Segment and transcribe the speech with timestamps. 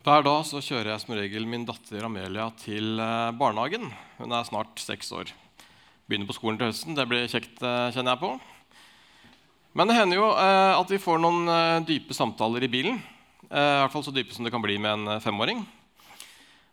[0.00, 3.82] Hver dag så kjører jeg som regel min datter Amelia til eh, barnehagen.
[4.16, 5.28] Hun er snart seks år.
[6.08, 6.94] Begynner på skolen til høsten.
[6.96, 8.30] Det blir kjekt, eh, kjenner jeg på.
[9.76, 12.96] Men det hender jo eh, at vi får noen dype samtaler i bilen.
[13.50, 15.60] I hvert fall så dype som det kan bli med en femåring.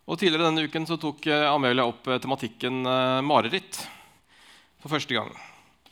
[0.07, 2.79] Og Tidligere denne uken så tok Amelia opp tematikken
[3.27, 3.81] mareritt
[4.79, 5.33] for første gang.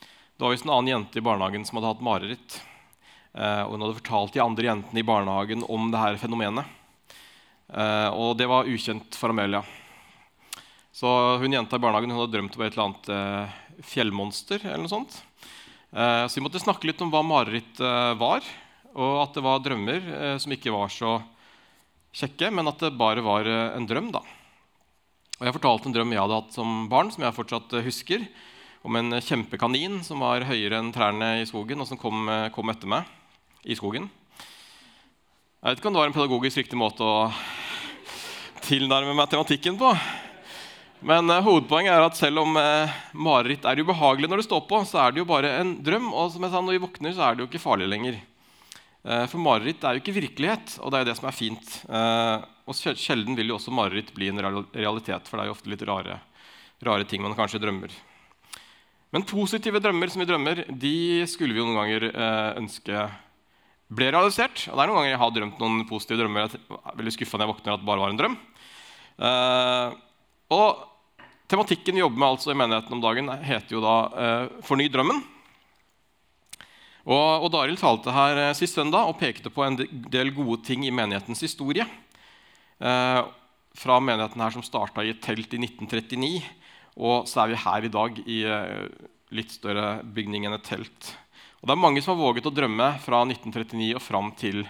[0.00, 2.58] Det var visst en annen jente i barnehagen som hadde hatt mareritt.
[3.34, 6.75] Og hun hadde fortalt de andre jentene i barnehagen om det her fenomenet.
[7.66, 9.62] Uh, og det var ukjent for Amelia.
[10.94, 11.08] Så
[11.42, 14.62] hun jenta i barnehagen hun hadde drømt om et eller annet uh, fjellmonster.
[14.62, 15.18] eller noe sånt.
[15.90, 17.80] Uh, så vi måtte snakke litt om hva mareritt
[18.20, 18.46] var,
[18.96, 21.18] og at det var drømmer som ikke var så
[22.16, 24.08] kjekke, men at det bare var en drøm.
[24.14, 24.22] da.
[25.36, 28.24] Og Jeg fortalte en drøm jeg hadde hatt som barn, som jeg fortsatt husker,
[28.86, 32.24] om en kjempekanin som var høyere enn trærne i skogen, og som kom,
[32.56, 33.04] kom etter meg
[33.68, 34.08] i skogen.
[35.66, 37.22] Jeg vet ikke om det var en pedagogisk riktig måte å
[38.62, 39.88] tilnærme matematikken på.
[41.10, 44.78] Men eh, hovedpoenget er at selv om eh, mareritt er ubehagelig når det står på,
[44.86, 46.12] så er det jo bare en drøm.
[46.14, 48.20] Og som jeg sa, når vi våkner, så er det jo ikke farlig lenger.
[48.22, 51.76] Eh, for mareritt er jo ikke virkelighet, og det er jo det som er fint.
[51.90, 55.86] og sjelden vil jo også mareritt bli en realitet, for det er jo ofte litt
[55.90, 56.22] rare,
[56.78, 57.90] rare ting man kanskje drømmer.
[59.10, 62.12] Men positive drømmer som vi drømmer, de skulle vi jo noen ganger
[62.62, 63.08] ønske
[63.92, 64.66] ble realisert.
[64.70, 66.50] Og det er noen ganger jeg har drømt noen positive drømmer.
[66.50, 68.36] Jeg er veldig skuffa når jeg våkner at det bare var en drøm.
[69.16, 69.88] Uh,
[70.56, 70.84] og
[71.46, 75.20] Tematikken vi jobber med altså i menigheten om dagen, heter jo da uh, 'Forny drømmen'.
[77.06, 80.82] Og, og Daril talte her uh, sist søndag og pekte på en del gode ting
[80.82, 81.86] i menighetens historie.
[82.76, 86.42] Fra menigheten her som starta i et telt i 1939,
[86.98, 88.40] og så er vi her i dag i
[89.32, 91.14] litt større bygning enn et telt.
[91.60, 94.64] Og Det er mange som har våget å drømme fra 1939 og fram til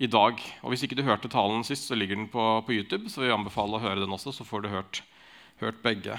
[0.00, 0.40] i dag.
[0.62, 3.10] Og Hvis ikke du hørte talen sist, så ligger den på, på YouTube.
[3.10, 5.02] Så vil jeg anbefale å høre den også, så får du hørt,
[5.60, 6.18] hørt begge.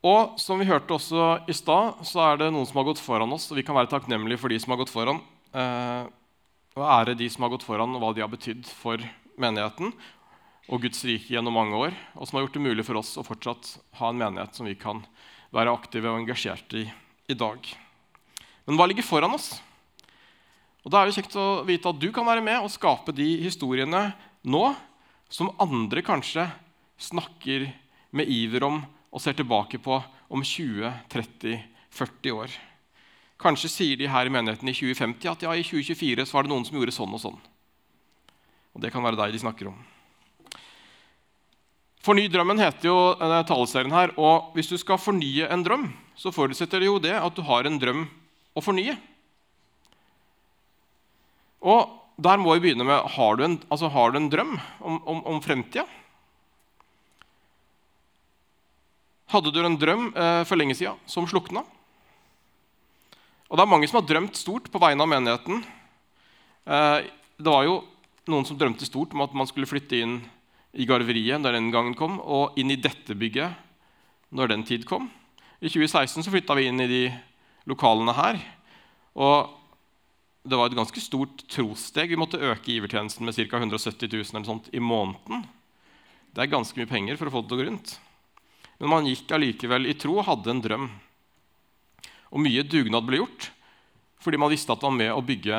[0.00, 3.36] Og som vi hørte også i stad, så er det noen som har gått foran
[3.36, 3.50] oss.
[3.52, 5.20] Og vi kan være takknemlige for de som har gått foran.
[5.52, 6.08] Eh,
[6.78, 9.02] og ære de som har gått foran, og hva de har betydd for
[9.40, 9.92] menigheten
[10.70, 11.94] og Guds rike gjennom mange år.
[12.16, 14.76] Og som har gjort det mulig for oss å fortsatt ha en menighet som vi
[14.78, 15.04] kan
[15.54, 16.88] være aktive og engasjerte i
[17.30, 17.64] i dag.
[18.66, 19.52] Men hva ligger foran oss?
[20.84, 23.28] Og Da er det kjekt å vite at du kan være med og skape de
[23.44, 24.10] historiene
[24.42, 24.64] nå
[25.30, 26.46] som andre kanskje
[27.00, 27.68] snakker
[28.16, 28.80] med iver om
[29.10, 29.98] og ser tilbake på
[30.30, 32.56] om 20, 30, 40 år.
[33.40, 36.52] Kanskje sier de her i menigheten i 2050 at ja, i 2024 så var det
[36.52, 37.40] noen som gjorde sånn og sånn.
[38.76, 39.78] Og det kan være deg de snakker om.
[42.00, 44.14] Forny drømmen heter jo denne taleserien her.
[44.16, 45.90] Og hvis du skal fornye en drøm,
[46.20, 48.04] så forutsetter det jo det at du har en drøm
[48.52, 48.92] å fornye.
[51.64, 54.52] Og der må vi begynne med har du en, altså har du en drøm
[54.84, 55.86] om, om, om fremtida.
[59.30, 61.62] Hadde du en drøm eh, for lenge sida som slukna?
[63.48, 65.62] Og det er mange som har drømt stort på vegne av menigheten.
[66.66, 66.98] Eh,
[67.40, 67.78] det var jo
[68.30, 70.18] noen som drømte stort om at man skulle flytte inn
[70.76, 73.56] i garveriet når den gangen kom, og inn i dette bygget
[74.36, 75.08] når den tid kom.
[75.60, 77.00] I 2016 så flytta vi inn i de
[77.68, 78.38] lokalene her.
[79.12, 79.50] Og
[80.48, 82.08] det var et ganske stort trossteg.
[82.08, 83.60] Vi måtte øke givertjenesten med ca.
[83.60, 85.44] 170 000 eller sånt i måneden.
[86.32, 87.94] Det er ganske mye penger for å få det til å gå rundt.
[88.80, 90.88] Men man gikk allikevel i tro og hadde en drøm.
[92.32, 93.50] Og mye dugnad ble gjort
[94.20, 95.58] fordi man visste at man var med å bygge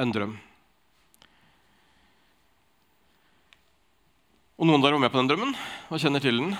[0.00, 0.30] en drøm.
[4.58, 5.52] Og noen der var med på den drømmen
[5.92, 6.56] og kjenner til den.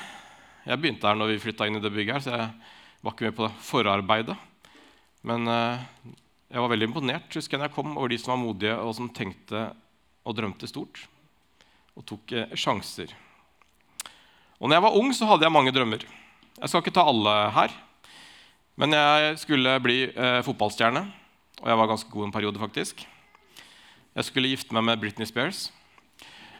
[0.69, 3.29] Jeg begynte her når vi flytta inn i det bygget, her, så jeg var ikke
[3.31, 4.35] med på forarbeidet.
[5.25, 5.81] Men uh,
[6.53, 8.93] jeg var veldig imponert husker jeg, når jeg kom over de som var modige og
[8.99, 9.63] som tenkte
[10.29, 11.01] og drømte stort
[11.97, 13.15] og tok uh, sjanser.
[14.59, 16.05] Og når jeg var ung, så hadde jeg mange drømmer.
[16.59, 17.73] Jeg skal ikke ta alle her.
[18.79, 21.07] Men jeg skulle bli uh, fotballstjerne,
[21.63, 23.07] og jeg var ganske god en periode, faktisk.
[24.15, 25.71] Jeg skulle gifte meg med Britney Spears.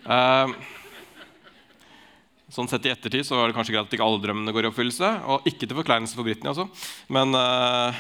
[0.09, 0.55] Uh,
[2.49, 4.69] Sånn sett i ettertid så var det kanskje greit at ikke alle drømmene går i
[4.71, 5.09] oppfyllelse.
[5.29, 6.65] Og ikke til forkleinelse for Britney, altså.
[7.13, 7.97] Men, uh,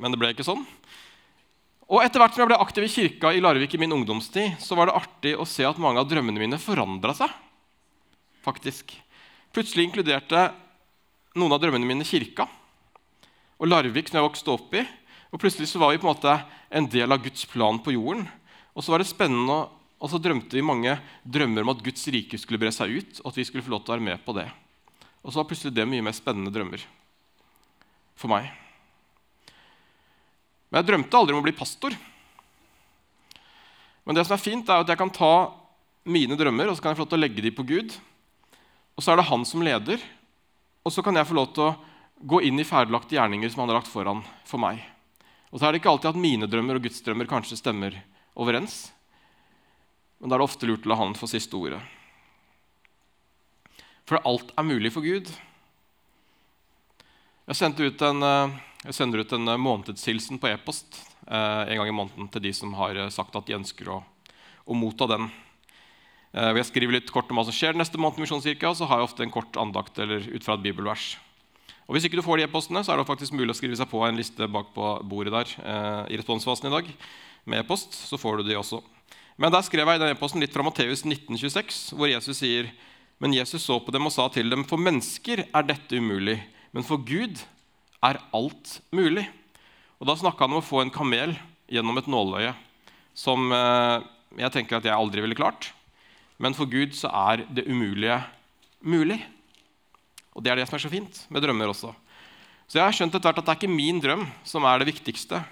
[0.00, 0.62] men, det ble ikke sånn.
[1.90, 4.78] Og etter hvert som jeg ble aktiv i kirka i Larvik i min ungdomstid, så
[4.78, 7.28] var det artig å se at mange av drømmene mine forandra seg.
[8.40, 8.94] faktisk.
[9.52, 10.46] Plutselig inkluderte
[11.36, 12.46] noen av drømmene mine kirka.
[13.60, 14.86] Og Larvik som jeg vokste opp i.
[15.30, 16.38] Og plutselig så var vi på en måte
[16.70, 18.24] en del av Guds plan på jorden.
[18.72, 19.68] Og så var det spennende å
[20.00, 20.94] og så drømte vi mange
[21.28, 23.20] drømmer om at Guds rike skulle bre seg ut.
[23.20, 24.48] og at vi skulle få lov til å være med på det.
[25.20, 26.80] Og så var plutselig det mye mer spennende drømmer
[28.16, 28.48] for meg.
[30.70, 31.92] Men jeg drømte aldri om å bli pastor.
[34.04, 35.52] Men det som er fint, er at jeg kan ta
[36.08, 37.92] mine drømmer og så kan jeg få lov til å legge dem på Gud.
[38.96, 40.00] Og så er det han som leder,
[40.80, 41.76] og så kan jeg få lov til å
[42.20, 44.80] gå inn i ferdiglagte gjerninger som han har lagt foran for meg.
[45.50, 47.96] Og så er det ikke alltid at mine drømmer og Guds drømmer kanskje stemmer
[48.38, 48.88] overens.
[50.20, 51.80] Men da er det ofte lurt å la han få siste ordet.
[54.04, 55.30] For alt er mulig for Gud.
[57.50, 61.88] Jeg, ut en, eh, jeg sender ut en eh, månedshilsen på e-post eh, en gang
[61.88, 63.96] i måneden til de som har sagt at de ønsker å,
[64.66, 65.30] å motta den.
[66.30, 69.08] Jeg skriver litt kort om hva som skjer neste måned, misjonskirka, og så har jeg
[69.08, 71.16] ofte en kort andakt eller ut fra et bibelvers.
[71.88, 73.90] Og Hvis ikke du får de e-postene, så er det faktisk mulig å skrive seg
[73.90, 76.92] på en liste bak på bordet der i responsfasen i dag
[77.50, 77.98] med e-post.
[77.98, 78.78] Så får du de også.
[79.40, 82.68] Men der skrev jeg i den e-posten litt fra Matteus 1926, hvor Jesus sier
[83.20, 86.38] Men Jesus så på dem og sa til dem, for mennesker er dette umulig,
[86.72, 87.40] men for Gud
[88.04, 89.26] er alt mulig.
[90.00, 91.34] Og Da snakka han om å få en kamel
[91.68, 92.54] gjennom et nåløye,
[93.12, 94.06] som eh,
[94.40, 95.68] jeg tenker at jeg aldri ville klart.
[96.40, 98.16] Men for Gud så er det umulige
[98.80, 99.20] mulig.
[100.32, 101.92] Og det er det som er så fint med drømmer også.
[102.64, 104.92] Så jeg har skjønt etter hvert at det er ikke min drøm som er det
[104.94, 105.42] viktigste,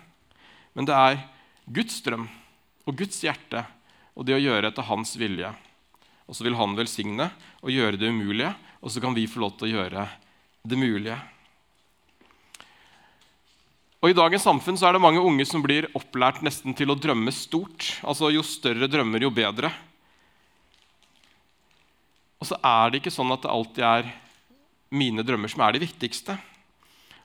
[0.73, 1.21] men det er
[1.69, 2.29] Guds drøm
[2.89, 3.67] og Guds hjerte
[4.19, 5.53] og det å gjøre etter hans vilje.
[6.27, 7.31] Og så vil han velsigne
[7.63, 8.51] og gjøre det umulige,
[8.83, 10.07] og så kan vi få lov til å gjøre
[10.69, 11.17] det mulige.
[13.99, 16.99] Og I dagens samfunn så er det mange unge som blir opplært nesten til å
[16.99, 17.97] drømme stort.
[18.07, 19.73] Altså Jo større drømmer, jo bedre.
[22.39, 24.13] Og så er det ikke sånn at det alltid er
[24.95, 26.37] mine drømmer som er de viktigste.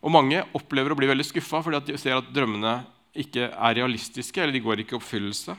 [0.02, 2.80] Og Mange opplever å bli veldig skuffa fordi de ser at drømmene
[3.14, 5.54] ikke er realistiske, eller de går ikke i oppfyllelse.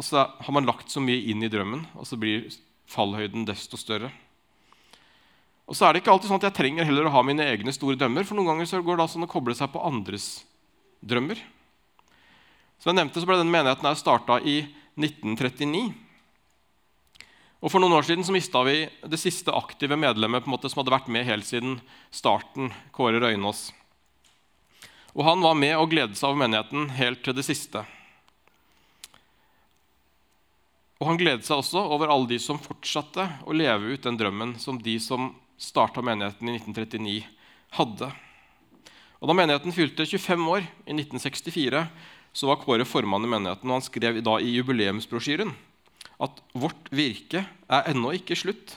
[0.00, 2.46] Og så har man lagt så mye inn i drømmen, og så blir
[2.88, 4.08] fallhøyden desto større.
[5.68, 7.74] Og så er det ikke alltid sånn at jeg trenger heller å ha mine egne
[7.76, 10.30] store drømmer, for noen ganger så går det sånn å koble seg på andres
[11.04, 11.38] drømmer.
[12.80, 14.62] Som jeg nevnte, så ble den menigheten starta i
[14.96, 15.84] 1939.
[17.60, 20.72] Og For noen år siden så mista vi det siste aktive medlemmet på en måte
[20.72, 21.76] som hadde vært med helt siden
[22.08, 22.72] starten.
[22.96, 23.68] Kåre Røynås.
[25.12, 27.84] Og Han var med og gledet seg over menigheten helt til det siste.
[31.00, 34.58] Og Han gledet seg også over alle de som fortsatte å leve ut den drømmen
[34.60, 35.30] som de som
[35.60, 37.22] starta menigheten i 1939,
[37.76, 38.10] hadde.
[39.20, 41.82] Og Da menigheten fylte 25 år, i 1964,
[42.32, 43.68] så var Kåre formann i menigheten.
[43.68, 45.52] og Han skrev da i jubileumsbrosjyren
[46.20, 48.76] at vårt virke er ennå ikke slutt.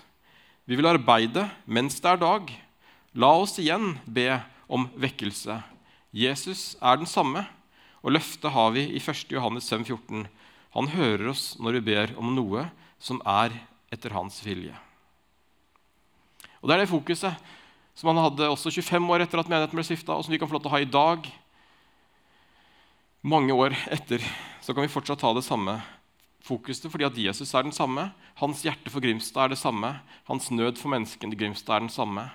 [0.64, 2.48] Vi vil arbeide mens det er dag.
[3.14, 4.40] La oss igjen be
[4.72, 5.60] om vekkelse.
[6.16, 7.44] Jesus er den samme,
[8.04, 9.28] og løftet har vi i 1.
[9.36, 10.28] Johannes 5, 14.
[10.74, 12.68] Han hører oss når vi ber om noe
[13.02, 13.56] som er
[13.94, 14.74] etter hans vilje.
[16.62, 17.52] Og Det er det fokuset
[17.94, 20.50] som han hadde også 25 år etter at menigheten ble stifta, og som vi kan
[20.50, 21.28] få lov til å ha i dag.
[23.22, 24.24] Mange år etter
[24.64, 25.78] så kan vi fortsatt ha det samme
[26.44, 28.12] fokuset fordi at Jesus er den samme.
[28.36, 29.96] Hans hjerte for Grimstad er det samme.
[30.28, 32.30] Hans nød for menneskene i Grimstad er den samme.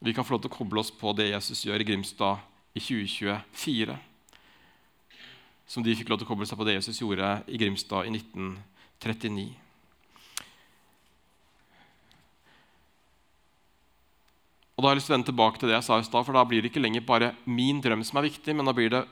[0.00, 2.44] Vi kan få lov til å koble oss på det Jesus gjør i Grimstad
[2.74, 3.96] i 2024.
[5.66, 8.14] Som de fikk lov til å koble seg på det Jesus gjorde i Grimstad i
[8.14, 9.46] 1939.
[14.74, 16.26] Og da har jeg lyst til å vende tilbake til det jeg sa i stad,
[16.26, 18.90] for da blir det ikke lenger bare min drøm som er viktig, men da blir
[18.92, 19.04] det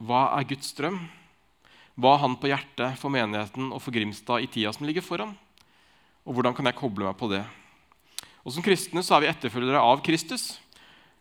[0.00, 1.00] hva er Guds drøm?
[2.00, 5.34] hva han på hjertet for menigheten og for Grimstad i tida som ligger foran.
[6.24, 7.42] Og hvordan kan jeg koble meg på det?
[8.44, 10.54] Og Som kristne så er vi etterfølgere av Kristus,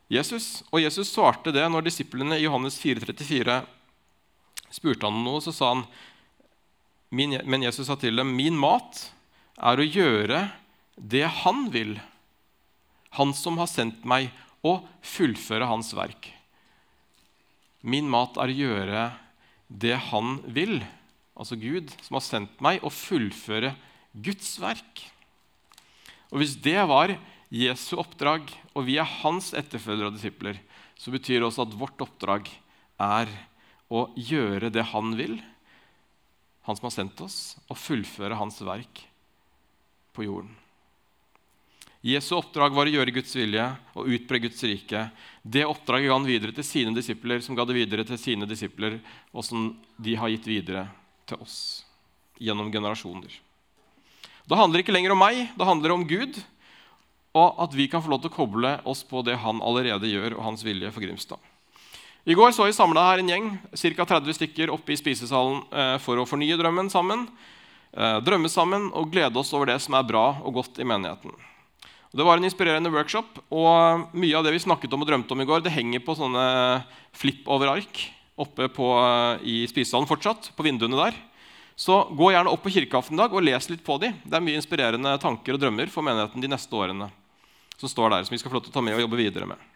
[0.09, 0.63] Jesus.
[0.71, 3.59] Og Jesus svarte det når disiplene i Johannes 4,34
[4.73, 5.43] spurte han om noe.
[5.43, 5.85] Så sa han,
[7.11, 9.09] men Jesus sa til dem, 'Min mat
[9.57, 10.51] er å gjøre
[10.95, 11.99] det Han vil,
[13.11, 14.29] Han som har sendt meg,
[14.63, 16.33] og fullføre Hans verk.'
[17.81, 19.03] Min mat er å gjøre
[19.69, 20.81] det han vil,
[21.37, 23.71] altså Gud, som har sendt meg, og fullføre
[24.11, 25.05] Guds verk.
[26.33, 27.15] Og Hvis det var
[27.49, 30.59] Jesu oppdrag, og vi er hans etterfølgere og disipler,
[30.99, 32.49] så betyr det også at vårt oppdrag
[32.99, 33.31] er
[33.89, 35.39] å gjøre det han vil,
[36.65, 39.03] han som har sendt oss, og fullføre hans verk
[40.13, 40.53] på jorden.
[42.05, 43.65] Jesu oppdrag var å gjøre Guds vilje
[43.97, 45.01] og utbre Guds rike.
[45.43, 49.01] Det oppdraget ga han videre til sine disipler, som ga det videre til sine disipler,
[49.35, 50.85] og som de har gitt videre
[51.27, 51.57] til oss
[52.39, 53.33] gjennom generasjoner.
[54.47, 56.39] Det handler ikke lenger om meg, det handler om Gud,
[57.35, 60.37] og at vi kan få lov til å koble oss på det han allerede gjør,
[60.39, 61.48] og hans vilje for Grimstad.
[62.29, 64.05] I går så vi samla her en gjeng, ca.
[64.05, 67.23] 30 stykker, oppe i spisesalen eh, for å fornye drømmen sammen.
[67.89, 71.33] Eh, drømme sammen og glede oss over det som er bra og godt i menigheten.
[72.13, 75.41] Det var en inspirerende workshop, og mye av det vi snakket om og drømte om
[75.41, 76.45] i går, det henger på sånne
[77.17, 78.05] flipp over ark.
[78.39, 81.17] oppe på, eh, i spisesalen fortsatt, på vinduene der.
[81.75, 84.13] Så gå gjerne opp på kirkeaften i dag og les litt på de.
[84.23, 87.09] Det er mye inspirerende tanker og drømmer for menigheten de neste årene.
[87.79, 89.47] som står der, som vi skal få lov til å ta med og jobbe videre
[89.47, 89.68] med.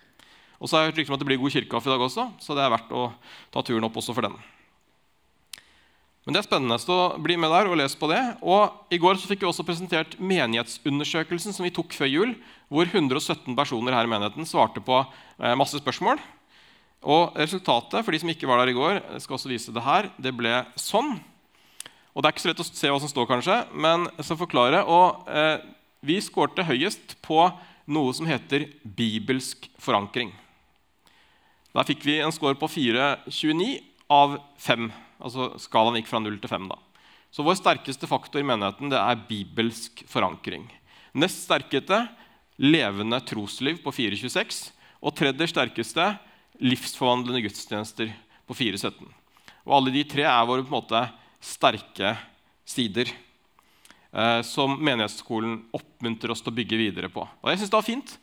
[0.63, 2.23] Og så har jeg hørt rykter om at det blir god kirkekaffe i dag også,
[2.39, 3.07] så det er verdt å
[3.51, 4.37] ta turen opp også for den.
[6.23, 8.21] Men det er spennende, så bli med der og les på det.
[8.39, 12.31] Og I går så fikk vi også presentert menighetsundersøkelsen som vi tok før jul,
[12.71, 16.21] hvor 117 personer her i menigheten svarte på eh, masse spørsmål.
[17.03, 19.83] Og Resultatet for de som ikke var der i går, jeg skal også vise det
[19.83, 21.17] her, det ble sånn.
[22.13, 24.39] Og Det er ikke så lett å se hva som står, kanskje, men jeg skal
[24.45, 24.79] forklare.
[24.87, 25.57] Og, eh,
[26.07, 27.41] vi skårte høyest på
[27.91, 30.31] noe som heter bibelsk forankring.
[31.73, 33.79] Der fikk vi en score på 4,29
[34.13, 34.89] av 5.
[35.23, 36.67] Altså skalaen gikk fra 0 til 5.
[36.69, 36.77] da.
[37.33, 40.67] Så vår sterkeste faktor i menigheten det er bibelsk forankring.
[41.17, 42.03] Nest sterkeste
[42.61, 44.67] levende trosliv på 4,26.
[45.03, 46.05] Og tredje sterkeste
[46.61, 48.13] livsforvandlende gudstjenester
[48.47, 49.09] på 4,17.
[49.65, 51.01] Og alle de tre er våre på en måte
[51.43, 52.13] sterke
[52.69, 57.25] sider eh, som menighetsskolen oppmuntrer oss til å bygge videre på.
[57.25, 58.15] Og jeg synes det var fint.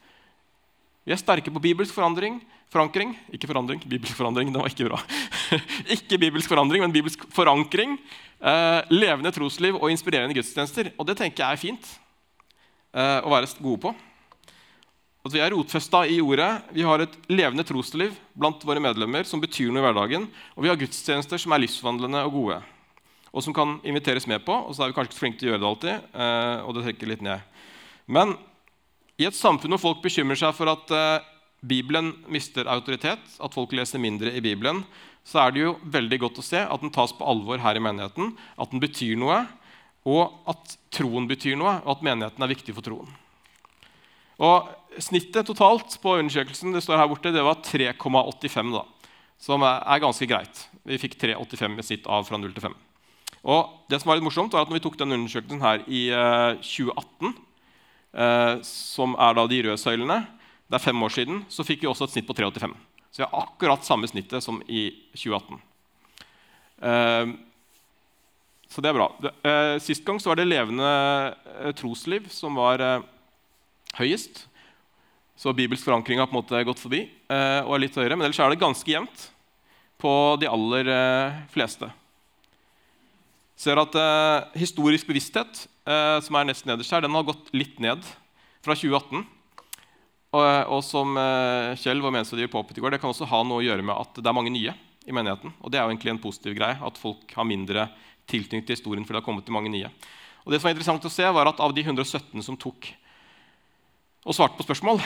[1.07, 2.39] Vi er sterke på bibelsk forandring,
[2.73, 3.15] forankring.
[3.33, 4.53] Ikke forandring, bibelsk forandring.
[4.53, 5.01] Det var ikke bra.
[5.97, 7.97] ikke bibelsk forandring, men bibelsk forankring.
[8.41, 10.93] Eh, levende trosliv og inspirerende gudstjenester.
[10.99, 11.91] Og det tenker jeg er fint
[12.93, 13.95] eh, å være gode på.
[15.25, 16.51] At vi er rotfesta i ordet.
[16.77, 20.29] Vi har et levende trosliv blant våre medlemmer som betyr noe i hverdagen.
[20.57, 22.61] Og vi har gudstjenester som er livsvandlende og gode
[23.31, 24.55] og som kan inviteres med på.
[24.55, 26.07] Og så er vi kanskje ikke flinke til å gjøre det alltid.
[26.25, 27.45] Eh, og det trekker litt ned.
[28.11, 28.35] Men
[29.21, 31.29] i et samfunn hvor folk bekymrer seg for at eh,
[31.61, 34.83] Bibelen mister autoritet, at folk leser mindre i Bibelen,
[35.29, 37.83] så er det jo veldig godt å se at den tas på alvor her i
[37.85, 38.33] menigheten.
[38.57, 39.43] At den betyr noe,
[40.09, 43.11] og at troen betyr noe, og at menigheten er viktig for troen.
[44.41, 50.03] Og Snittet totalt på undersøkelsen det står her borte, det var 3,85, da, som er
[50.03, 50.65] ganske greit.
[50.89, 52.75] Vi fikk 3,85 i snitt av fra 0 til 5.
[53.55, 56.09] Og det som var litt morsomt var at når vi tok den undersøkelsen her i
[56.11, 57.47] uh, eh, 2018, uh, eh,
[58.67, 60.17] som er da de røde søylene,
[60.71, 62.75] det er fem år siden, så fikk vi også et snitt på 3,85.
[63.11, 65.61] Så vi har akkurat samme snittet som i 2018.
[66.81, 67.33] Uh, eh,
[68.71, 69.09] så det er bra.
[69.83, 70.91] Sist gang så var det levende
[71.75, 73.03] trosliv som var
[73.99, 74.45] høyest.
[75.35, 78.15] Så bibelsk forankring har på en måte gått forbi og er litt høyere.
[78.15, 79.25] Men ellers er det ganske jevnt
[79.99, 80.93] på de aller
[81.51, 81.91] fleste
[83.61, 87.79] ser at eh, historisk bevissthet, eh, som er nest nederst her, den har gått litt
[87.83, 88.05] ned
[88.65, 89.25] fra 2018.
[90.31, 93.63] Og, og som eh, Kjell, vår menighetsrådgiver påpekte i går, det kan også ha noe
[93.63, 94.77] å gjøre med at det er mange nye
[95.09, 95.55] i menigheten.
[95.61, 97.89] Og det er jo egentlig en positiv greie, at folk har mindre
[98.31, 99.91] tilknytning til historien fordi det har kommet til mange nye.
[100.45, 102.93] Og det som var interessant å se, var at av de 117 som tok
[104.29, 105.01] og svarte på spørsmål,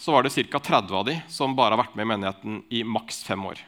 [0.00, 0.60] så var det ca.
[0.62, 3.60] 30 av de som bare har vært med i menigheten i maks fem år.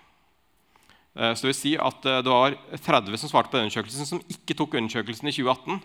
[1.18, 4.08] Eh, så det vil si at eh, det var 30 som svarte på den undersøkelsen,
[4.08, 5.82] som ikke tok undersøkelsen i 2018.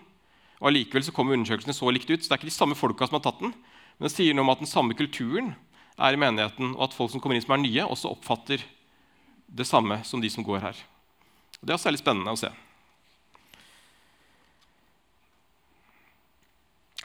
[0.58, 2.22] Og Allikevel så kommer undersøkelsene så likt ut.
[2.22, 3.54] så Det er ikke de samme folka som har tatt den,
[3.98, 5.54] men det sier noe om at den samme kulturen
[5.98, 8.62] er i menigheten, og at folk som kommer inn som er nye, også oppfatter
[9.48, 10.80] det samme som de som går her.
[11.58, 12.50] Og det er veldig spennende å se.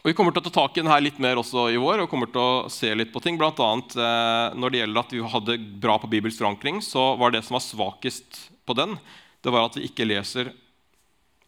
[0.04, 2.10] Og Vi kommer til å ta tak i denne litt mer også i vår og
[2.12, 3.38] kommer til å se litt på ting.
[3.40, 7.32] Blant annet, eh, når det gjelder at vi hadde bra på Bibels forankring, så var
[7.32, 8.98] det som var svakest på den,
[9.44, 10.52] det var at vi ikke leser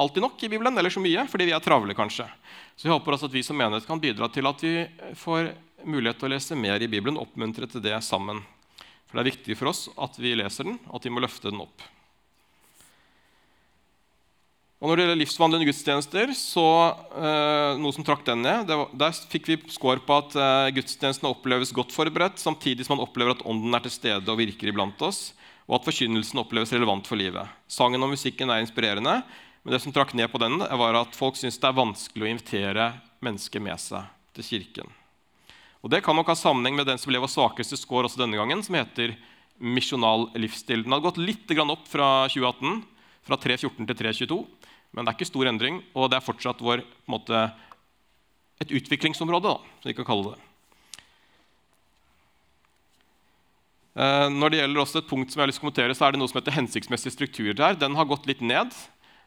[0.02, 2.28] alltid nok i Bibelen, eller så mye, fordi vi er travle, kanskje.
[2.76, 4.76] Så jeg håper også at vi som menighet kan bidra til at vi
[5.20, 5.54] får
[5.86, 8.42] mulighet til å lese mer i Bibelen, oppmuntre til det sammen.
[9.06, 11.52] For det er viktig for oss at vi leser den, og at vi må løfte
[11.52, 11.86] den opp.
[14.84, 16.66] Og Når det gjelder livsvandlende gudstjenester, så
[17.16, 21.32] eh, noe som trakk den ned, var, der fikk vi score på at eh, gudstjenestene
[21.32, 25.00] oppleves godt forberedt, samtidig som man opplever at ånden er til stede og virker iblant
[25.08, 25.30] oss,
[25.66, 27.50] og at forkynnelsen oppleves relevant for livet.
[27.72, 29.22] Sangen og musikken er inspirerende,
[29.66, 32.30] men det som trakk ned på den, var at folk syns det er vanskelig å
[32.30, 32.84] invitere
[33.26, 34.06] mennesker med seg
[34.38, 34.92] til kirken.
[35.82, 38.38] Og Det kan nok ha sammenheng med den som ble vår svakeste score også denne
[38.38, 39.16] gangen, som heter
[39.58, 40.84] misjonal livsstil.
[40.86, 42.84] Den hadde gått litt opp fra 2018,
[43.26, 44.40] fra 3.14 til 3.22.
[44.94, 47.48] Men det er ikke stor endring, og det er fortsatt vår, måte,
[48.62, 49.50] et utviklingsområde.
[49.50, 50.44] Da, som vi kan kalle det.
[53.96, 56.06] Eh, når det gjelder også et punkt som jeg har lyst til å kommentere, så
[56.06, 57.78] er det noe som heter hensiktsmessige strukturer der.
[57.80, 58.74] Den har gått litt ned.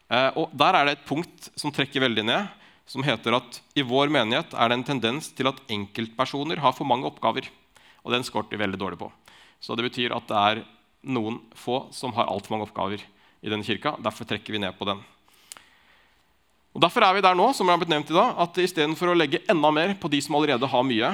[0.09, 2.47] Eh, og Der er det et punkt som trekker veldig ned,
[2.89, 6.89] som heter at i vår menighet er det en tendens til at enkeltpersoner har for
[6.89, 7.45] mange oppgaver.
[8.03, 9.11] Og den skåret vi veldig dårlig på.
[9.61, 10.63] Så det betyr at det er
[11.05, 13.03] noen få som har altfor mange oppgaver
[13.41, 13.93] i denne kirka.
[14.01, 15.03] Derfor trekker vi ned på den.
[16.73, 19.17] Og Derfor er vi der nå som har blitt nevnt i dag, at istedenfor å
[19.17, 21.13] legge enda mer på de som allerede har mye,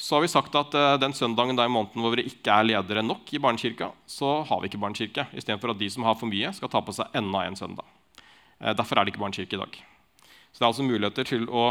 [0.00, 2.68] så har vi sagt at uh, den søndagen da i måneden hvor vi ikke er
[2.68, 5.26] ledere nok i barnekirka, så har vi ikke barnekirke.
[5.36, 7.89] Istedenfor at de som har for mye, skal ta på seg enda en søndag.
[8.60, 9.80] Uh, derfor er det ikke barnekirke i dag.
[10.50, 11.70] Så det er altså muligheter til å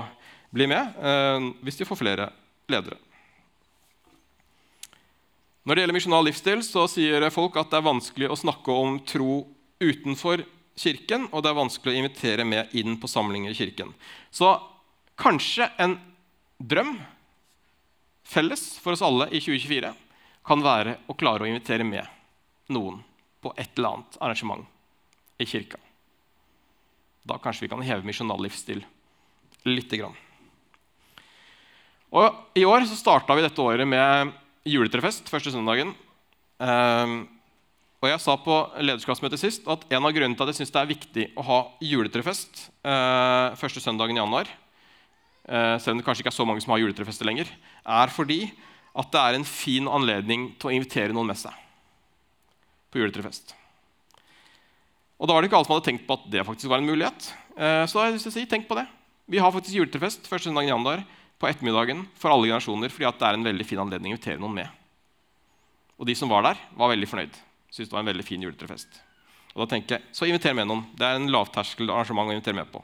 [0.56, 2.30] bli med uh, hvis vi får flere
[2.72, 2.98] ledere.
[5.64, 8.96] Når det gjelder misjonal livsstil, så sier folk at det er vanskelig å snakke om
[9.06, 9.44] tro
[9.84, 10.42] utenfor
[10.80, 13.92] kirken, og det er vanskelig å invitere med inn på samlinger i kirken.
[14.32, 14.54] Så
[15.20, 15.98] kanskje en
[16.58, 16.96] drøm
[18.30, 19.92] felles for oss alle i 2024
[20.48, 22.08] kan være å klare å invitere med
[22.74, 23.02] noen
[23.44, 24.66] på et eller annet arrangement
[25.40, 25.78] i kirka.
[27.28, 28.84] Da kanskje vi kan heve misjonal livsstil
[29.68, 30.16] lite grann.
[32.10, 34.32] Og I år så starta vi dette året med
[34.70, 35.92] juletrefest første søndagen.
[36.60, 37.22] Um,
[38.00, 40.82] og Jeg sa på lederskapsmøtet sist at en av grunnene til at jeg synes det
[40.82, 44.50] er viktig å ha juletrefest uh, første søndagen i januar,
[45.52, 47.52] uh, selv om det kanskje ikke er så mange som har juletrefester lenger,
[47.84, 48.42] er fordi
[49.00, 51.54] at det er en fin anledning til å invitere noen med seg
[52.90, 53.59] på juletrefest.
[55.20, 56.88] Og da var det ikke alle som hadde tenkt på at det faktisk var en
[56.88, 57.30] mulighet.
[57.60, 58.86] Så da har jeg lyst til å si, tenk på det.
[59.30, 61.04] Vi har faktisk juletrefest første søndag i januar
[61.40, 64.56] på ettermiddagen for alle generasjoner fordi det er en veldig fin anledning å invitere noen
[64.62, 64.80] med.
[66.00, 67.36] Og de som var der, var veldig fornøyd.
[67.70, 69.02] Syntes det var en veldig fin juletrefest.
[69.54, 70.86] Og da tenker jeg, Så inviter med noen.
[70.96, 72.82] Det er en lavterskelarrangement å invitere med på.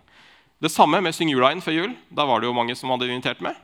[0.61, 1.95] Det samme med Syng jula inn før jul.
[2.11, 3.55] Da var det jo mange som hadde invitert med.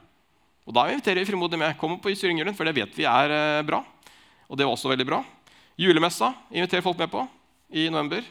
[0.66, 1.78] Og da inviterer vi frimodig med.
[1.78, 3.84] Kom på Syng julen, for det vet vi er eh, bra.
[4.48, 5.22] Og det var også veldig bra.
[5.80, 7.26] Julemessa inviterer folk med på
[7.72, 8.24] i november.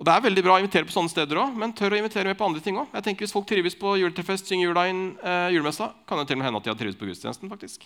[0.00, 2.30] Og Det er veldig bra å invitere på sånne steder òg, men tør å invitere
[2.30, 2.94] med på andre ting òg.
[3.20, 6.48] Hvis folk trives på juletrefest, synger jula inn eh, julemessa, kan det til og med
[6.48, 7.50] hende at de har trives på gudstjenesten.
[7.52, 7.84] faktisk.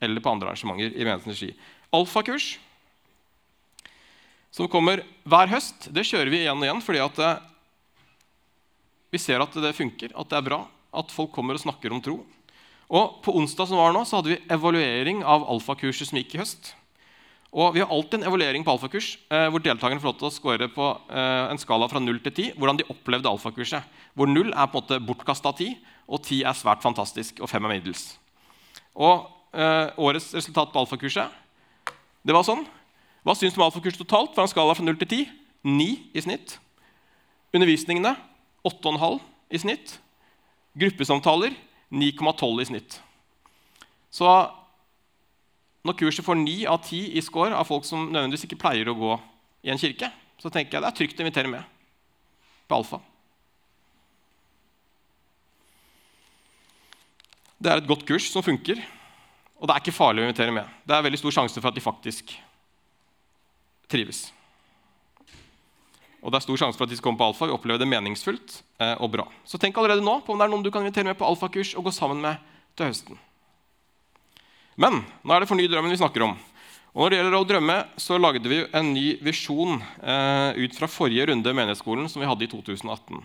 [0.00, 1.50] Eller på andre arrangementer i menighetens regi.
[1.92, 2.46] Alfakurs,
[4.48, 7.44] som kommer hver høst, det kjører vi igjen og igjen fordi at eh,
[9.12, 10.62] vi ser at det funker, at det er bra,
[10.96, 12.16] at folk kommer og snakker om tro.
[12.88, 16.44] Og På onsdag som var nå, så hadde vi evaluering av alfakurset som gikk i
[16.46, 16.72] høst.
[17.56, 20.34] Og Vi har alltid en evaluering på alfakurs eh, hvor deltakerne får lov til å
[20.34, 23.86] score på eh, en skala fra 0 til 10 hvordan de opplevde alfakurset.
[24.12, 27.64] Hvor 0 er på en måte bortkasta 10, og 10 er svært fantastisk, og 5
[27.64, 28.04] er middels.
[28.92, 29.24] Og
[29.56, 31.32] eh, Årets resultat på alfakurset
[32.26, 32.66] det var sånn.
[33.24, 35.32] Hva syns du om alfakurset totalt fra en skala fra 0 til 10?
[35.66, 36.58] 9 i snitt.
[37.56, 38.12] Undervisningene
[38.68, 39.20] 8,5
[39.56, 39.96] i snitt.
[40.76, 41.56] Gruppesamtaler
[41.88, 43.00] 9,12 i snitt.
[44.12, 44.28] Så
[45.86, 48.96] når kurset får ni av ti i score av folk som nødvendigvis ikke pleier å
[48.98, 49.16] gå
[49.66, 50.10] i en kirke,
[50.42, 51.74] så tenker jeg det er trygt å invitere med
[52.66, 53.00] på alfa.
[57.56, 58.82] Det er et godt kurs som funker,
[59.56, 60.68] og det er ikke farlig å invitere med.
[60.84, 62.34] Det er veldig stor sjanse for at de faktisk
[63.90, 64.26] trives.
[66.20, 67.88] Og det er stor sjanse for at de skal komme på alfa og oppleve det
[67.88, 69.28] meningsfullt eh, og bra.
[69.46, 71.72] Så tenk allerede nå på om det er noen du kan invitere med på alfakurs
[71.78, 72.42] og gå sammen med
[72.76, 73.20] til høsten.
[74.76, 76.36] Men nå er det forny drømmen vi snakker om.
[76.96, 80.88] Og når det gjelder å drømme, så lagde vi en ny visjon eh, ut fra
[80.88, 83.20] forrige runde i menighetsskolen som vi hadde i 2018.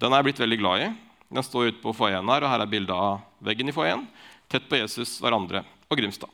[0.00, 0.86] Den er jeg blitt veldig glad i.
[1.32, 4.06] Den står ute på foajeen her, og her er bilde av veggen i foajeen.
[4.52, 6.32] Tett på Jesus, hverandre og Grimstad.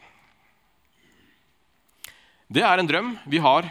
[2.49, 3.67] Det er en drøm vi har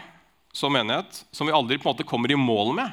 [0.54, 2.92] som menighet, som vi aldri på en måte kommer i mål med.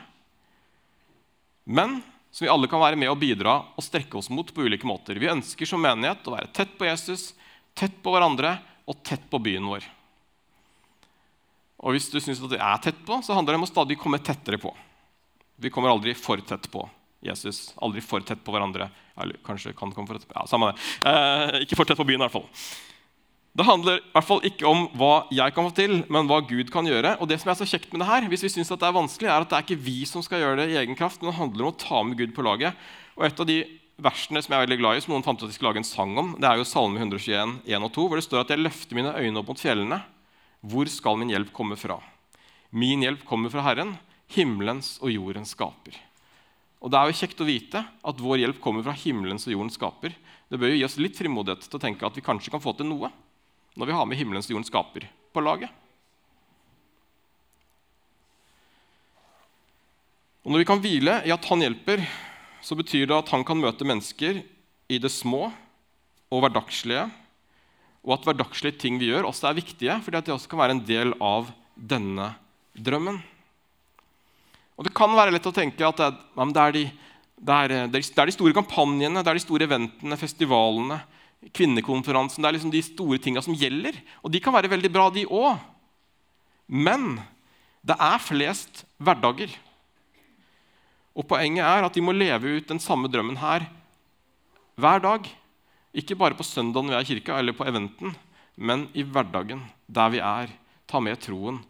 [1.64, 2.00] Men
[2.32, 5.20] som vi alle kan være med og bidra og strekke oss mot på ulike måter.
[5.20, 7.34] Vi ønsker som menighet å være tett på Jesus,
[7.76, 8.56] tett på hverandre
[8.88, 9.86] og tett på byen vår.
[11.86, 14.22] Og hvis du syns det er tett på, så handler det om å stadig komme
[14.24, 14.72] tettere på.
[15.62, 16.84] Vi kommer aldri for tett på
[17.26, 17.70] Jesus.
[17.84, 18.90] Aldri for tett på hverandre.
[19.22, 20.36] Eller kanskje kan komme for tett på.
[20.38, 20.84] Ja, samme det.
[21.08, 22.50] Eh, ikke for tett på byen, i hvert fall.
[23.56, 26.72] Det handler i hvert fall ikke om hva jeg kan få til, men hva Gud
[26.74, 27.16] kan gjøre.
[27.24, 29.30] Og det som er så kjekt med det her, hvis vi synes det er vanskelig,
[29.32, 31.40] er at det er ikke vi som skal gjøre det i egen kraft, men det
[31.40, 32.76] handler om å ta med Gud på laget.
[33.16, 33.62] Og et av de
[34.02, 35.82] versene som jeg er veldig glad i, som noen fant ut at de skulle lage
[35.84, 38.52] en sang om, det er jo Salme 121, 1 og 2, hvor det står at
[38.52, 40.02] jeg løfter mine øyne opp mot fjellene.
[40.66, 42.00] Hvor skal min hjelp komme fra?
[42.76, 43.96] Min hjelp kommer fra Herren,
[44.36, 45.96] himmelens og jordens skaper.
[46.84, 49.78] Og Det er jo kjekt å vite at vår hjelp kommer fra himmelens og jordens
[49.80, 50.14] skaper.
[50.50, 52.76] Det bør jo gi oss litt frimodighet til å tenke at vi kanskje kan få
[52.78, 53.10] til noe
[53.76, 55.72] når vi har med himmelens og jordens skaper på laget.
[60.46, 62.04] Og Når vi kan hvile i at Han hjelper,
[62.66, 64.42] så betyr det at han kan møte mennesker
[64.90, 65.52] i det små
[66.34, 67.06] og hverdagslige,
[68.06, 70.76] og at hverdagslige ting vi gjør, også er viktige, fordi at de også kan være
[70.78, 72.32] en del av denne
[72.74, 73.18] drømmen.
[74.76, 76.16] Og Det kan være lett å tenke at det er,
[76.52, 76.84] det er, de,
[77.38, 81.00] det er, det er de, store kampanjene, det er de store eventene, festivalene,
[81.56, 83.98] kvinnekonferansen Det er liksom de store tinga som gjelder.
[84.26, 85.62] Og de kan være veldig bra, de òg.
[86.68, 87.20] Men
[87.86, 89.54] det er flest hverdager.
[91.16, 93.70] Og Poenget er at de må leve ut den samme drømmen her
[94.76, 95.28] hver dag.
[95.96, 98.12] Ikke bare på søndagen vi er i kirka, eller på eventen,
[98.56, 100.52] men i hverdagen, der vi er.
[100.92, 101.62] Ta med troen.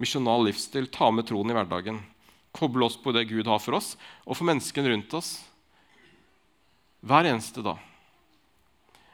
[0.00, 0.88] Misjonal livsstil.
[0.88, 2.00] Ta med troen i hverdagen.
[2.56, 5.36] Koble oss på det Gud har for oss, og for menneskene rundt oss.
[7.04, 7.76] Hver eneste dag.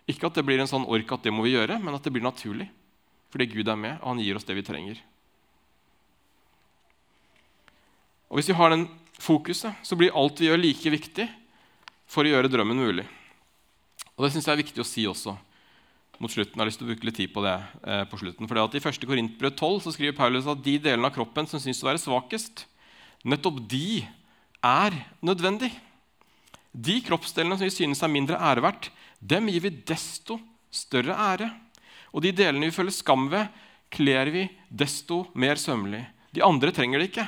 [0.06, 2.14] Ikke at det blir en sånn ork at det må vi gjøre, men at det
[2.14, 2.68] blir naturlig.
[3.30, 5.02] Fordi Gud er med, og han gir oss det vi trenger.
[8.30, 8.86] Og Hvis vi har den
[9.20, 11.26] fokuset, så blir alt vi gjør, like viktig
[12.10, 13.06] for å gjøre drømmen mulig.
[14.16, 15.36] Og Det synes jeg er viktig å si også
[16.20, 16.56] mot slutten.
[16.56, 18.48] Jeg har lyst til å bruke litt tid på det eh, på slutten.
[18.48, 19.06] For det at I 1.
[19.08, 22.66] Korintbrød 12 så skriver Paulus at de delene av kroppen som syns å være svakest,
[23.24, 24.02] nettopp de
[24.64, 25.70] er nødvendig.
[26.70, 30.38] De kroppsdelene som vi synes er mindre æreverdt, dem gir vi desto
[30.70, 31.48] større ære.
[32.12, 33.48] Og de delene vi føler skam ved,
[33.90, 36.04] kler vi desto mer sømmelig.
[36.30, 37.26] De andre trenger det ikke.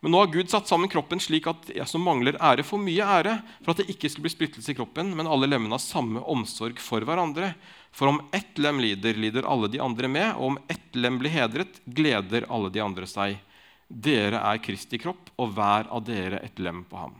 [0.00, 3.06] Men nå har Gud satt sammen kroppen slik at jeg som mangler ære, får mye
[3.18, 3.34] ære,
[3.64, 6.78] for at det ikke skal bli splittelse i kroppen, men alle lemmene har samme omsorg
[6.82, 7.50] for hverandre.
[7.90, 11.34] For om ett lem lider, lider alle de andre med, og om ett lem blir
[11.34, 13.40] hedret, gleder alle de andre seg.
[13.88, 17.18] Dere er Kristi kropp, og hver av dere et lem på ham.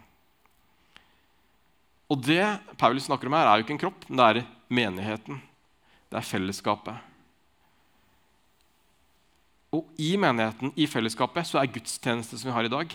[2.09, 2.45] Og det
[2.81, 5.43] Paulus snakker om her, er jo ikke en kropp, men det er menigheten.
[6.09, 7.03] Det er fellesskapet.
[9.75, 12.95] Og i menigheten, i fellesskapet, så er gudstjeneste som vi har i dag,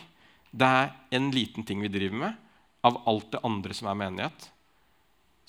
[0.53, 2.41] det er en liten ting vi driver med
[2.85, 4.49] av alt det andre som er menighet.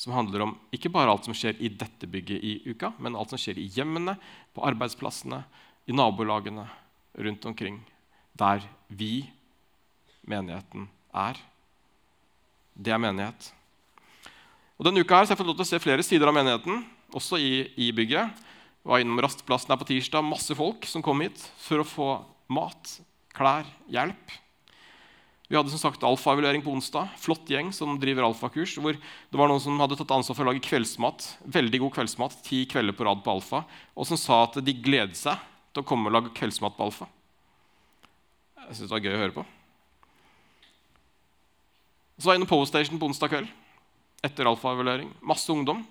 [0.00, 3.32] Som handler om ikke bare alt som skjer i dette bygget i uka, men alt
[3.32, 4.16] som skjer i hjemmene,
[4.54, 5.42] på arbeidsplassene,
[5.86, 6.66] i nabolagene,
[7.20, 7.80] rundt omkring.
[8.34, 9.26] Der vi,
[10.26, 11.38] menigheten, er.
[12.74, 13.52] Det er menighet.
[14.78, 16.36] Og Denne uka her så har jeg fått lov til å se flere sider av
[16.36, 16.82] menigheten,
[17.14, 18.44] også i, i bygget
[18.84, 20.24] var innom Rastplassen her på tirsdag.
[20.28, 22.08] Masse folk som kom hit for å få
[22.52, 22.98] mat,
[23.34, 24.34] klær, hjelp.
[25.48, 27.08] Vi hadde som sagt alfaevaluering på onsdag.
[27.20, 28.76] Flott gjeng som driver alfakurs.
[28.80, 31.26] hvor det var noen som hadde tatt ansvar for å lage kveldsmat.
[31.44, 33.64] Veldig god kveldsmat, ti kvelder på rad på Alfa.
[33.96, 35.36] Og som sa at de gleder seg
[35.72, 37.08] til å komme og lage kveldsmat på Alfa.
[38.64, 39.44] Jeg synes det var gøy å høre på.
[42.18, 43.48] Så var jeg innom på Station på onsdag kveld
[44.24, 45.10] etter alfaevaluering.
[45.20, 45.84] Masse ungdom.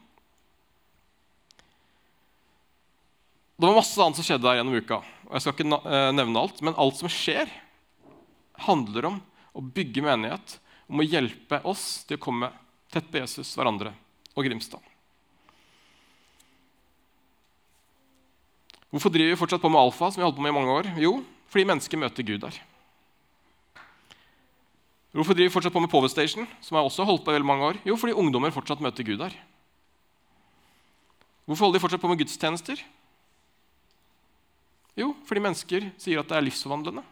[3.63, 4.97] Det var masse annet som skjedde der gjennom uka.
[5.23, 7.47] og Jeg skal ikke eh, nevne alt, men alt som skjer,
[8.65, 9.19] handler om
[9.55, 10.57] å bygge menighet,
[10.91, 12.49] om å hjelpe oss til å komme
[12.91, 13.93] tett på Jesus, hverandre
[14.35, 14.83] og Grimstad.
[18.91, 20.75] Hvorfor driver vi fortsatt på med alfa, som vi har holdt på med i mange
[20.81, 20.89] år?
[20.99, 21.13] Jo,
[21.47, 22.57] fordi mennesker møter Gud der.
[25.15, 27.47] Hvorfor driver vi fortsatt på med Power Station, som jeg også holdt på i veldig
[27.47, 27.79] mange år?
[27.87, 29.39] Jo, fordi ungdommer fortsatt møter Gud der.
[31.47, 32.83] Hvorfor holder de fortsatt på med gudstjenester?
[34.99, 37.03] Jo, fordi mennesker sier at det er livsforvandlende.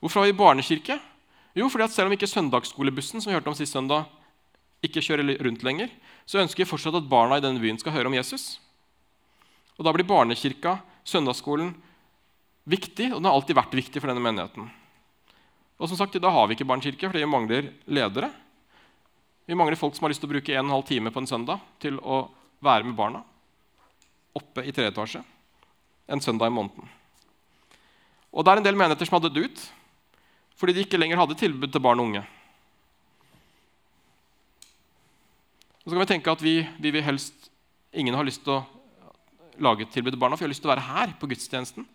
[0.00, 0.96] Hvorfor har vi barnekirke?
[1.58, 4.06] Jo, fordi at selv om ikke søndagsskolebussen som vi hørte om sist søndag,
[4.84, 5.90] ikke kjører rundt lenger,
[6.28, 8.60] så ønsker vi fortsatt at barna i denne byen skal høre om Jesus.
[9.76, 11.72] Og Da blir barnekirka, søndagsskolen,
[12.68, 14.70] viktig, og den har alltid vært viktig for denne menigheten.
[15.78, 18.30] Og som sagt, Da har vi ikke barnekirke fordi vi mangler ledere.
[19.46, 21.20] Vi mangler folk som har lyst til å bruke en og en halv time på
[21.20, 22.30] en søndag til å
[22.62, 23.24] være med barna
[24.36, 25.24] oppe i tredje etasje
[26.08, 26.88] en søndag i måneden.
[28.32, 29.66] Og det er en del menigheter som hadde dødd ut
[30.58, 32.24] fordi de ikke lenger hadde tilbud til barn og unge.
[35.84, 37.46] Og så kan vi tenke at vi, vi vil helst,
[37.96, 38.64] Ingen har lyst til å
[39.64, 41.86] lage et tilbud til barna, for vi har lyst til å være her på gudstjenesten.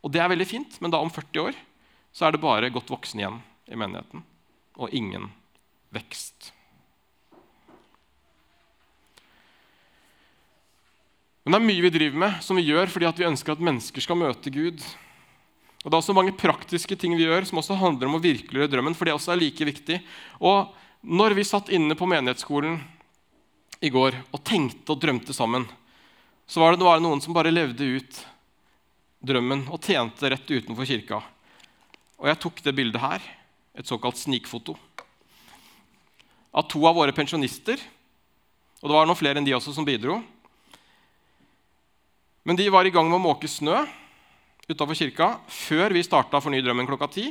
[0.00, 1.58] Og det er veldig fint, men da om 40 år
[2.14, 4.22] så er det bare godt voksne igjen i menigheten.
[4.78, 5.26] Og ingen
[5.90, 6.52] vekst.
[11.50, 14.04] Men det er mye vi driver med som vi gjør fordi vi ønsker at mennesker
[14.04, 14.78] skal møte Gud.
[15.82, 18.70] Og Det er også mange praktiske ting vi gjør som også handler om å virkeliggjøre
[18.70, 18.94] drømmen.
[18.94, 19.98] for det også er like viktig.
[20.38, 20.70] Og
[21.02, 22.78] når vi satt inne på menighetsskolen
[23.82, 25.66] i går og tenkte og drømte sammen,
[26.46, 28.24] så var det, noen som bare levde ut
[29.18, 31.18] drømmen og tjente rett utenfor kirka.
[32.22, 33.20] Og jeg tok det bildet her,
[33.74, 34.78] et såkalt snikfoto,
[36.54, 37.74] av to av våre pensjonister.
[38.82, 40.22] Og det var noen flere enn de også som bidro.
[42.44, 43.82] Men de var i gang med å måke snø
[44.70, 47.26] utafor kirka før vi starta Forny drømmen klokka ti.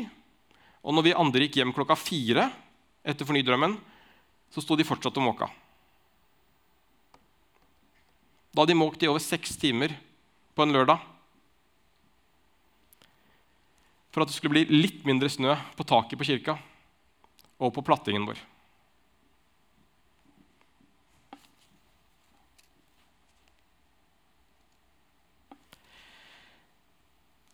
[0.85, 2.49] Og når vi andre gikk hjem klokka fire
[3.03, 3.77] etter Forny drømmen,
[4.53, 5.49] så sto de fortsatt og måka.
[8.49, 9.93] Da hadde de måkt i over seks timer
[10.57, 11.01] på en lørdag
[14.09, 16.57] for at det skulle bli litt mindre snø på taket på kirka
[17.61, 18.39] og på plattingen vår.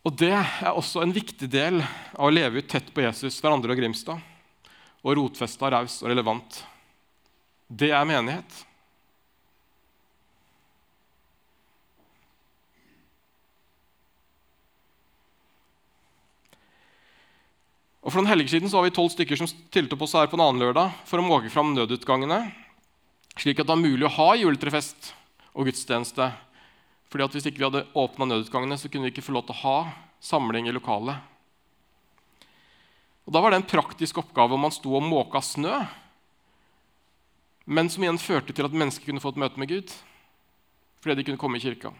[0.06, 3.74] Og Det er også en viktig del av å leve ut tett på Jesus, hverandre
[3.74, 4.22] og Grimstad,
[5.02, 6.60] og rotfesta, raus og relevant.
[7.66, 8.60] Det er menighet.
[18.06, 20.30] Og For noen helger siden så var vi tolv stykker som stilte opp oss her
[20.30, 22.44] på en annen lørdag for å måke fram nødutgangene,
[23.34, 25.10] slik at det var mulig å ha juletrefest
[25.50, 26.30] og gudstjeneste.
[27.08, 29.54] Fordi at Hvis ikke vi hadde åpna nødutgangene, så kunne vi ikke få lov til
[29.54, 31.16] å ha samling i lokalet.
[33.26, 35.86] Og Da var det en praktisk oppgave om man sto og måka snø,
[37.66, 39.94] men som igjen førte til at mennesker kunne få et møte med Gud
[41.02, 41.92] fordi de kunne komme i kirka.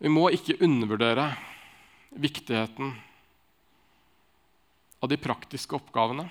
[0.00, 1.26] Vi må ikke undervurdere
[2.16, 2.94] viktigheten
[5.02, 6.24] av de praktiske oppgavene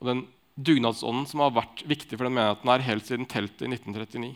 [0.00, 0.22] og den
[0.66, 4.30] dugnadsånden som har vært viktig for den menigheten her helt siden teltet i 1939.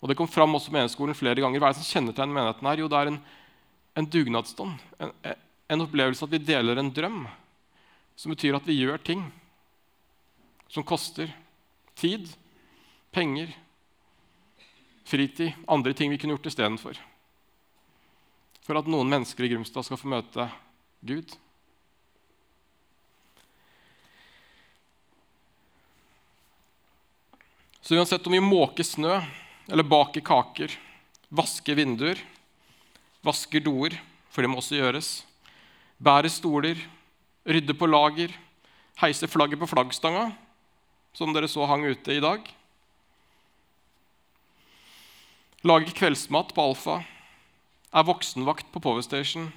[0.00, 1.60] Og Det kom fram også menighetsskolen flere ganger.
[1.60, 2.80] Hva er det som kjennetegner menigheten her?
[2.80, 3.18] Jo, det er en,
[4.00, 4.86] en dugnadsånd.
[5.02, 5.12] En,
[5.70, 7.26] en opplevelse at vi deler en drøm,
[8.16, 9.26] som betyr at vi gjør ting
[10.70, 11.32] som koster
[11.98, 12.28] tid,
[13.12, 13.50] penger,
[15.04, 17.00] fritid, andre ting vi kunne gjort istedenfor.
[18.64, 20.46] For at noen mennesker i Grimstad skal få møte
[21.02, 21.32] Gud.
[27.90, 29.16] Så uansett om vi måker snø,
[29.66, 30.70] eller baker kaker,
[31.26, 32.20] vasker vinduer,
[33.26, 33.96] vasker doer,
[34.30, 35.08] for det må også gjøres,
[35.98, 36.78] bærer stoler,
[37.42, 38.36] rydder på lager,
[39.02, 40.28] heiser flagget på flaggstanga,
[41.18, 42.46] som dere så hang ute i dag,
[45.66, 47.00] lager kveldsmat på Alfa,
[47.90, 49.50] er voksenvakt på Power Station,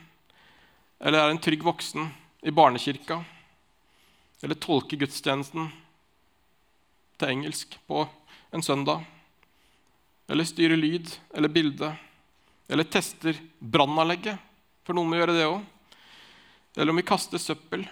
[0.97, 2.09] eller er en trygg voksen
[2.41, 3.21] i barnekirka,
[4.41, 5.69] eller tolker gudstjenesten
[7.21, 8.07] til engelsk på
[8.53, 9.03] en søndag,
[10.29, 11.89] eller styrer lyd eller bilde,
[12.69, 14.37] eller tester brannanlegget,
[14.85, 15.59] for noen må gjøre det òg,
[16.77, 17.83] eller om vi kaster søppel,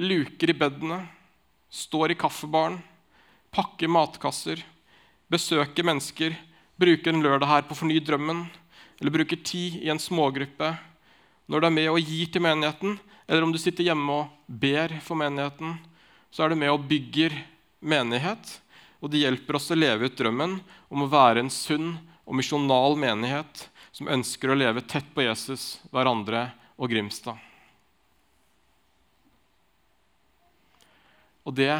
[0.00, 1.04] luker i bedene,
[1.70, 2.80] står i kaffebaren,
[3.54, 4.62] pakker matkasser,
[5.30, 6.34] besøker mennesker,
[6.78, 8.44] bruker en lørdag her på å forny drømmen,
[9.00, 10.72] eller bruker tid i en smågruppe,
[11.50, 14.96] når du er med og gir til menigheten, eller om du sitter hjemme og ber
[15.04, 15.76] for menigheten,
[16.30, 17.36] så er du med og bygger
[17.84, 18.58] menighet.
[19.04, 20.56] Og det hjelper oss å leve ut drømmen
[20.88, 21.90] om å være en sunn
[22.24, 26.46] og misjonal menighet som ønsker å leve tett på Jesus, hverandre
[26.80, 27.36] og Grimstad.
[31.44, 31.74] Og det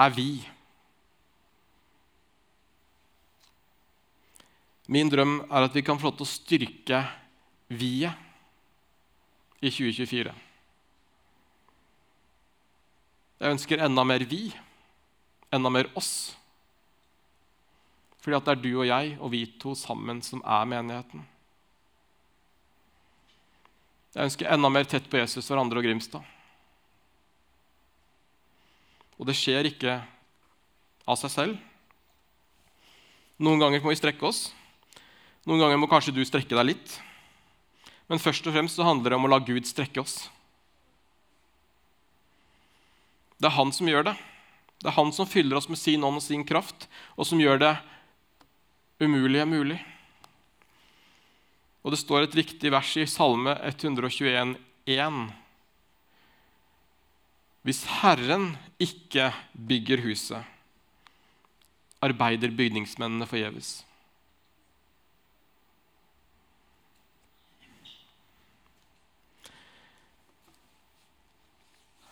[0.00, 0.40] er vi.
[4.88, 7.04] Min drøm er at vi kan få lov til å styrke
[7.68, 8.16] vi-et
[9.60, 10.32] i 2024.
[13.44, 14.48] Jeg ønsker enda mer vi,
[15.54, 16.34] enda mer oss.
[18.24, 21.24] Fordi at det er du og jeg og vi to sammen som er menigheten.
[24.14, 26.22] Jeg ønsker enda mer tett på Jesus, hverandre og Grimstad.
[29.18, 29.98] Og det skjer ikke
[31.04, 31.56] av seg selv.
[33.42, 34.46] Noen ganger må vi strekke oss.
[35.44, 36.94] Noen ganger må kanskje du strekke deg litt.
[38.08, 40.16] Men først og fremst så handler det om å la Gud strekke oss.
[43.36, 44.14] Det er han som gjør det.
[44.84, 47.56] Det er han som fyller oss med sin ånd og sin kraft, og som gjør
[47.62, 47.70] det
[49.00, 49.78] umulige mulig.
[51.80, 54.52] Og det står et viktig vers i Salme 121,
[54.92, 55.16] 1.
[57.64, 60.44] Hvis Herren ikke bygger huset,
[62.04, 63.78] arbeider bygningsmennene forgjeves.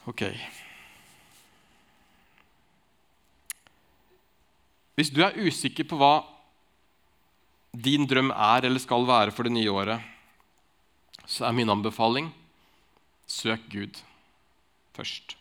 [0.09, 0.25] Ok.
[4.99, 6.21] Hvis du er usikker på hva
[7.73, 10.01] din drøm er eller skal være for det nye året,
[11.25, 12.29] så er min anbefaling
[13.33, 14.03] søk Gud
[14.93, 15.37] først.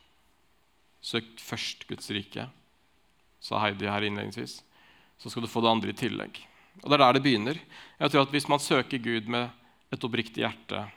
[1.02, 2.48] Søk først Guds rike,
[3.42, 4.62] sa Heidi her innledningsvis.
[5.20, 6.40] Så skal du få det andre i tillegg.
[6.82, 7.60] Og Det er der det begynner.
[8.00, 9.50] Jeg tror at Hvis man søker Gud med
[9.92, 10.88] et oppriktig hjerte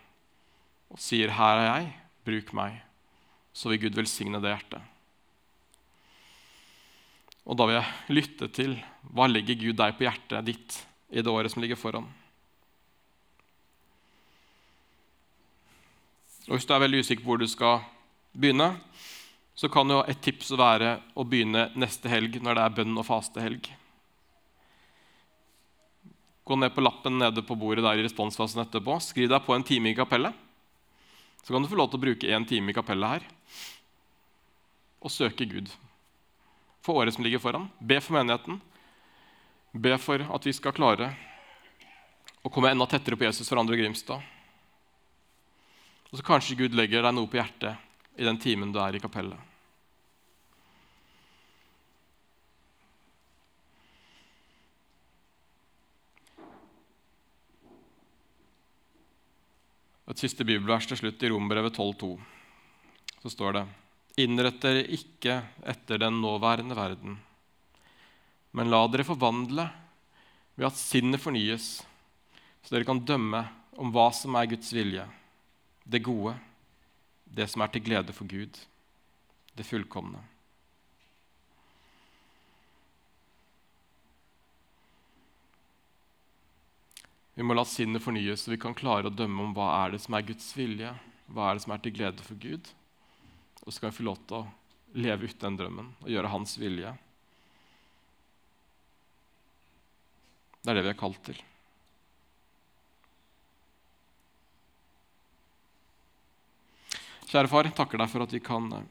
[0.90, 2.82] og sier 'Her er jeg, bruk meg',
[3.52, 4.82] så vil Gud velsigne det hjertet.
[7.44, 8.76] Og da vil jeg lytte til
[9.12, 10.78] hva legger Gud deg på hjertet ditt
[11.12, 12.06] i det året som ligger foran.
[16.48, 17.84] Og Hvis du er veldig usikker på hvor du skal
[18.32, 18.74] begynne,
[19.54, 23.06] så kan jo et tips være å begynne neste helg når det er bønn og
[23.06, 23.68] fastehelg.
[26.44, 28.98] Gå ned på lappen nede på bordet der i responsfasen etterpå.
[29.00, 30.34] Skriv deg på en time i kapellet.
[31.44, 33.32] Så kan du få lov til å bruke én time i kapellet her
[35.04, 35.68] og søke Gud
[36.84, 37.70] for året som ligger foran.
[37.78, 38.60] Be for menigheten.
[39.72, 41.14] Be for at vi skal klare
[42.44, 44.20] å komme enda tettere på Jesus for andre Grimstad.
[46.12, 49.00] Og så kanskje Gud legger deg noe på hjertet i den timen du er i
[49.02, 49.40] kapellet.
[60.12, 62.12] Et siste bibelvers til slutt i Rombrevet 12,2.
[63.24, 63.64] Så står det
[64.14, 67.16] Innrett dere ikke etter den nåværende verden,
[68.54, 69.64] men la dere forvandle
[70.54, 71.80] ved at sinnet fornyes,
[72.62, 73.40] så dere kan dømme
[73.74, 75.08] om hva som er Guds vilje,
[75.82, 76.36] det gode,
[77.26, 78.54] det som er til glede for Gud,
[79.58, 80.22] det fullkomne.
[87.34, 90.04] Vi må la sinnet fornyes, så vi kan klare å dømme om hva er det
[90.06, 90.94] som er Guds vilje,
[91.26, 92.70] hva er det som er til glede for Gud.
[93.64, 94.44] Og skal få lov til å
[95.00, 96.92] leve ut den drømmen og gjøre Hans vilje.
[100.64, 101.40] Det er det vi er kalt til.
[107.34, 108.84] Kjære far, takker deg for at vi kan eh,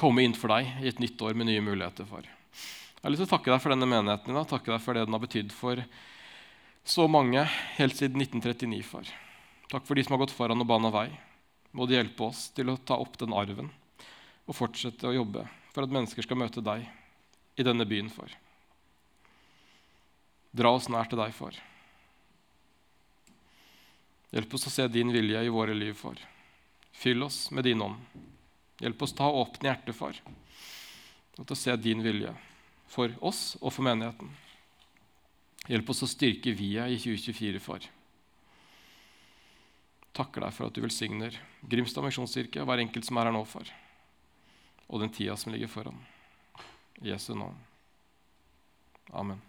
[0.00, 2.08] komme inn for deg i et nytt år med nye muligheter.
[2.08, 2.24] far.
[2.24, 5.04] Jeg har lyst til å takke deg for denne menigheten i takke deg for det
[5.04, 5.82] den har betydd for
[6.84, 7.44] så mange
[7.76, 9.10] helt siden 1939, far.
[9.68, 11.10] Takk for de som har gått foran og bana vei.
[11.74, 13.70] Må du hjelpe oss til å ta opp den arven
[14.44, 15.42] og fortsette å jobbe
[15.74, 16.84] for at mennesker skal møte deg
[17.58, 18.30] i denne byen, for.
[20.54, 21.56] Dra oss nær til deg, for.
[24.34, 26.18] Hjelp oss å se din vilje i våre liv, for.
[26.94, 27.98] Fyll oss med din ånd.
[28.82, 30.18] Hjelp oss å ha åpne hjerter, for,
[31.34, 32.34] og til å se din vilje
[32.90, 34.30] for oss og for menigheten.
[35.70, 37.86] Hjelp oss å styrke VIA i 2024, far.
[40.14, 41.34] Takker deg for at du velsigner
[41.66, 43.70] Grimstad misjonskirke og hver enkelt som er her nå, far.
[44.86, 45.98] Og den tida som ligger foran.
[47.02, 47.56] I Jesu navn.
[49.10, 49.40] Amen.